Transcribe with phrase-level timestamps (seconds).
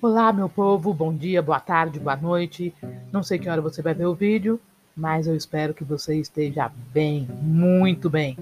[0.00, 2.72] Olá, meu povo, bom dia, boa tarde, boa noite.
[3.10, 4.60] Não sei que hora você vai ver o vídeo,
[4.96, 8.38] mas eu espero que você esteja bem, muito bem.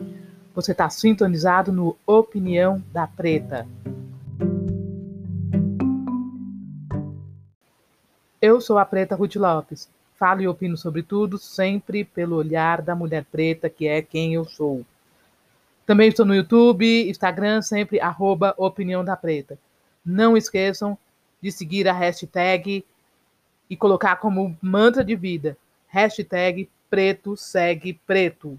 [0.55, 3.67] Você está sintonizado no Opinião da Preta.
[8.39, 9.89] Eu sou a Preta Ruth Lopes.
[10.19, 14.45] Falo e opino sobre tudo, sempre pelo olhar da mulher preta, que é quem eu
[14.45, 14.85] sou.
[15.87, 19.59] Também estou no YouTube, Instagram, sempre arroba Opinião da Preta.
[20.05, 20.99] Não esqueçam
[21.41, 22.85] de seguir a hashtag
[23.69, 25.57] e colocar como mantra de vida.
[25.89, 28.59] Hashtag preto segue preto.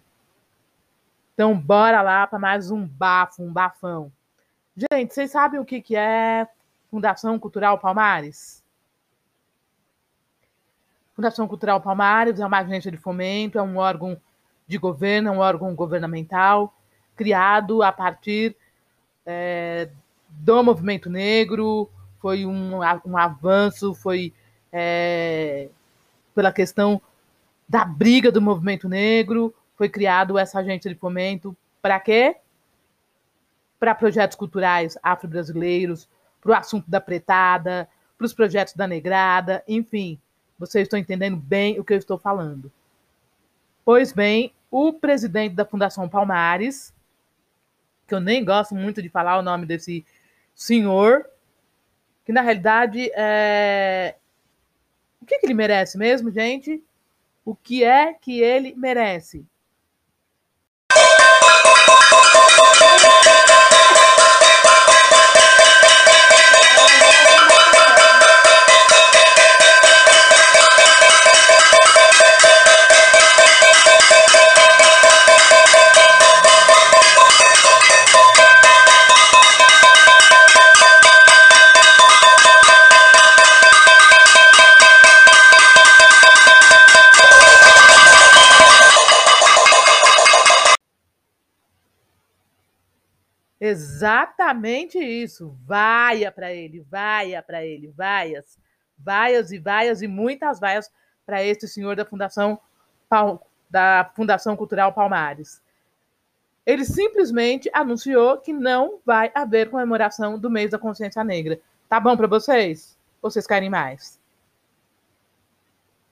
[1.33, 4.11] Então, bora lá para mais um bafo, um bafão.
[4.75, 6.47] Gente, vocês sabem o que, que é
[6.89, 8.63] Fundação Cultural Palmares?
[11.15, 14.19] Fundação Cultural Palmares é uma agência de fomento, é um órgão
[14.67, 16.73] de governo, é um órgão governamental
[17.15, 18.55] criado a partir
[19.25, 19.89] é,
[20.29, 24.33] do movimento negro, foi um, um avanço, foi
[24.71, 25.69] é,
[26.33, 27.01] pela questão
[27.67, 32.37] da briga do movimento negro, foi criado essa agência de fomento para quê?
[33.79, 36.07] Para projetos culturais afro-brasileiros,
[36.41, 40.19] para o assunto da pretada, para os projetos da negrada, enfim,
[40.57, 42.71] vocês estão entendendo bem o que eu estou falando.
[43.85, 46.93] Pois bem, o presidente da Fundação Palmares,
[48.07, 50.05] que eu nem gosto muito de falar o nome desse
[50.55, 51.25] senhor,
[52.27, 54.13] que na realidade é.
[55.21, 56.83] O que, que ele merece mesmo, gente?
[57.45, 59.45] O que é que ele merece?
[93.67, 95.57] Exatamente isso.
[95.65, 98.57] Vaia para ele, vaia para ele, vaias,
[98.97, 100.89] vaias e vaias e muitas vaias
[101.25, 102.59] para este senhor da Fundação
[103.69, 105.61] da Fundação Cultural Palmares.
[106.65, 111.59] Ele simplesmente anunciou que não vai haver comemoração do mês da consciência negra.
[111.89, 112.97] Tá bom para vocês?
[113.21, 114.19] Vocês querem mais?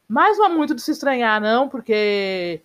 [0.08, 2.62] Mas não há muito de se estranhar, não, porque,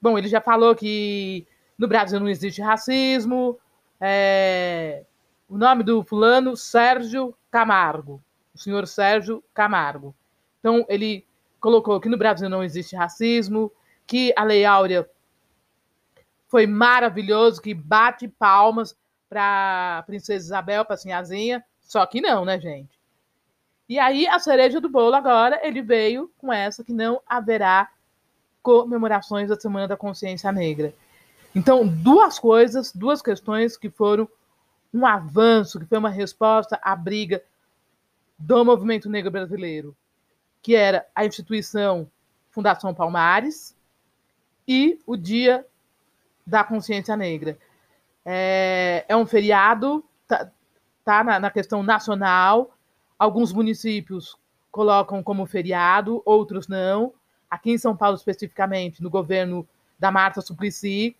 [0.00, 1.46] bom, ele já falou que
[1.78, 3.58] no Brasil não existe racismo,
[4.06, 5.02] é,
[5.48, 8.22] o nome do fulano, Sérgio Camargo.
[8.54, 10.14] O senhor Sérgio Camargo.
[10.60, 11.26] Então, ele
[11.58, 13.72] colocou que no Brasil não existe racismo,
[14.06, 15.08] que a Lei Áurea
[16.48, 18.94] foi maravilhoso, que bate palmas
[19.26, 23.00] para a Princesa Isabel, para a Sinhazinha, só que não, né, gente?
[23.88, 27.90] E aí, a cereja do bolo agora, ele veio com essa que não haverá
[28.62, 30.94] comemorações da Semana da Consciência Negra.
[31.54, 34.28] Então, duas coisas, duas questões que foram
[34.92, 37.42] um avanço, que foi uma resposta à briga
[38.38, 39.96] do movimento negro brasileiro,
[40.60, 42.10] que era a instituição
[42.50, 43.76] Fundação Palmares
[44.66, 45.66] e o Dia
[46.46, 47.58] da Consciência Negra.
[48.24, 50.50] É, é um feriado, tá,
[51.04, 52.76] tá na, na questão nacional.
[53.18, 54.36] Alguns municípios
[54.70, 57.12] colocam como feriado, outros não.
[57.50, 59.66] Aqui em São Paulo, especificamente, no governo
[59.98, 61.16] da Marta Suplicy,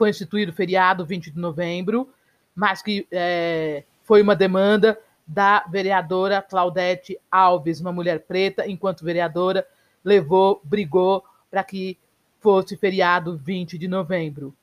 [0.00, 2.08] foi instituído feriado 20 de novembro,
[2.56, 9.66] mas que é, foi uma demanda da vereadora Claudete Alves, uma mulher preta, enquanto vereadora,
[10.02, 11.98] levou, brigou para que
[12.40, 14.54] fosse feriado 20 de novembro.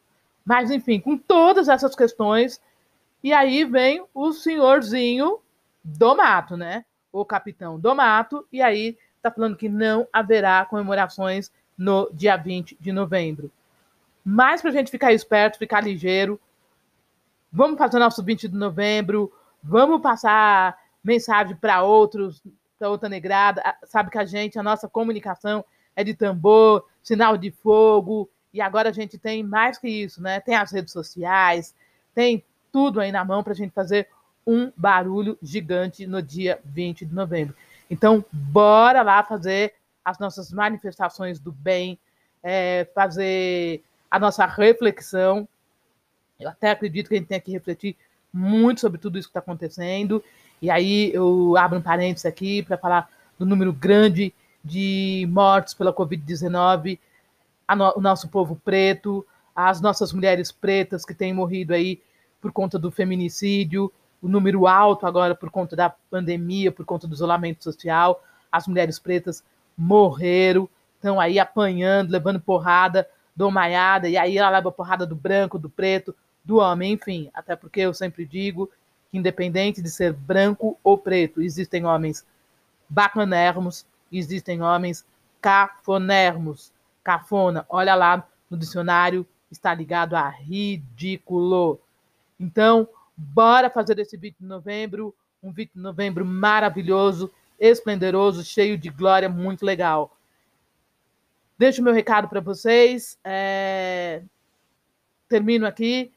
[0.44, 2.60] Mas, enfim, com todas essas questões,
[3.24, 5.38] e aí vem o senhorzinho
[5.84, 6.84] do mato, né?
[7.12, 12.76] O capitão do mato, e aí está falando que não haverá comemorações no dia 20
[12.80, 13.52] de novembro.
[14.30, 16.38] Mas para a gente ficar esperto, ficar ligeiro,
[17.50, 19.32] vamos fazer nosso 20 de novembro,
[19.64, 22.44] vamos passar mensagem para outros,
[22.78, 23.64] para outra negrada.
[23.86, 25.64] Sabe que a gente, a nossa comunicação
[25.96, 30.42] é de tambor, sinal de fogo, e agora a gente tem mais que isso, né?
[30.42, 31.74] Tem as redes sociais,
[32.14, 34.10] tem tudo aí na mão para a gente fazer
[34.46, 37.56] um barulho gigante no dia 20 de novembro.
[37.90, 41.98] Então, bora lá fazer as nossas manifestações do bem,
[42.44, 45.48] é, fazer a nossa reflexão.
[46.40, 47.96] Eu até acredito que a gente tem que refletir
[48.32, 50.24] muito sobre tudo isso que está acontecendo.
[50.62, 54.34] E aí eu abro um parênteses aqui para falar do número grande
[54.64, 57.00] de mortes pela Covid-19,
[57.76, 59.26] no, o nosso povo preto,
[59.56, 62.02] as nossas mulheres pretas que têm morrido aí
[62.42, 67.14] por conta do feminicídio, o número alto agora por conta da pandemia, por conta do
[67.14, 68.24] isolamento social.
[68.52, 69.44] As mulheres pretas
[69.78, 73.08] morreram, estão aí apanhando, levando porrada,
[73.38, 76.14] domaiada, e aí ela leva porrada do branco, do preto,
[76.44, 77.30] do homem, enfim.
[77.32, 78.68] Até porque eu sempre digo
[79.12, 82.26] que, independente de ser branco ou preto, existem homens
[82.90, 85.06] bacanermos, existem homens
[85.40, 86.74] cafonermos.
[87.04, 91.80] Cafona, olha lá no dicionário, está ligado a ridículo.
[92.40, 98.90] Então, bora fazer esse 20 de novembro, um 20 de novembro maravilhoso, esplendoroso, cheio de
[98.90, 100.17] glória, muito legal.
[101.58, 103.18] Deixo meu recado para vocês.
[103.24, 104.22] É...
[105.28, 106.12] Termino aqui.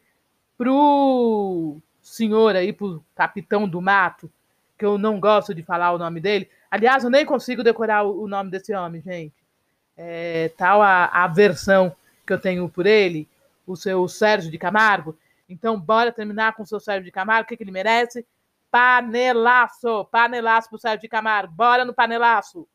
[0.56, 4.30] Pro senhor aí, pro capitão do mato,
[4.76, 6.50] que eu não gosto de falar o nome dele.
[6.70, 9.34] Aliás, eu nem consigo decorar o nome desse homem, gente.
[9.96, 11.94] É, tal a, a versão
[12.26, 13.28] que eu tenho por ele,
[13.66, 15.16] o seu Sérgio de Camargo.
[15.48, 17.44] Então, bora terminar com o seu Sérgio de Camargo.
[17.44, 18.26] O que, que ele merece?
[18.70, 20.04] Panelaço!
[20.06, 21.52] Panelaço pro Sérgio de Camargo.
[21.52, 22.68] Bora no panelaço!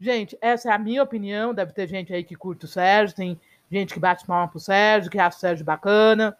[0.00, 1.52] Gente, essa é a minha opinião.
[1.52, 3.38] Deve ter gente aí que curte o Sérgio, tem
[3.70, 6.36] gente que bate palma pro Sérgio, que acha o Sérgio bacana.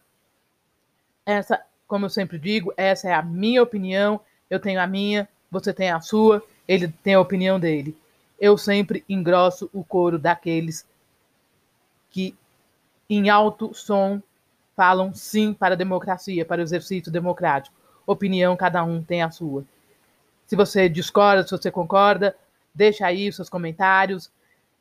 [1.26, 4.20] Essa, como eu sempre digo, essa é a minha opinião.
[4.48, 7.94] Eu tenho a minha, você tem a sua, ele tem a opinião dele.
[8.40, 10.86] Eu sempre engrosso o coro daqueles
[12.10, 12.34] que,
[13.08, 14.22] em alto som,
[14.74, 17.76] falam sim para a democracia, para o exercício democrático.
[18.06, 19.62] Opinião, cada um tem a sua.
[20.46, 22.34] Se você discorda, se você concorda,
[22.74, 24.30] Deixa aí os seus comentários.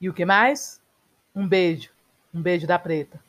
[0.00, 0.80] E o que mais?
[1.34, 1.90] Um beijo.
[2.32, 3.20] Um beijo da Preta.